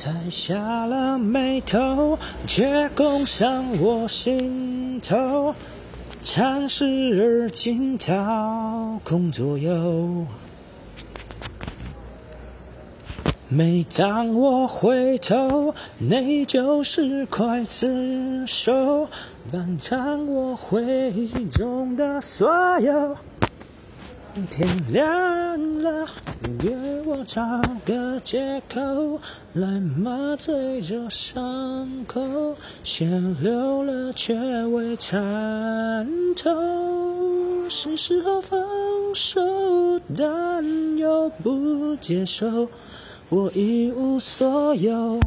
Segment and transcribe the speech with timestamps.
[0.00, 5.54] 才下了眉头，却攻上我心头。
[6.22, 6.86] 禅时
[7.20, 10.24] 而惊涛空左右。
[13.50, 19.06] 每当我回头，内疚是刽子手，
[19.52, 22.48] 伴唱我回忆中的所
[22.80, 23.18] 有。
[24.48, 26.08] 天亮了，
[27.10, 27.42] 我找
[27.84, 29.20] 个借口
[29.54, 33.04] 来麻醉这伤口，血
[33.42, 34.32] 流了却
[34.66, 38.60] 未参透，是时候放
[39.12, 39.40] 手，
[40.16, 40.64] 但
[40.96, 42.68] 又不接受，
[43.28, 45.18] 我一无所有。